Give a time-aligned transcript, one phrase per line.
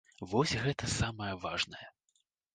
[0.29, 1.85] Вось гэта самае важнае.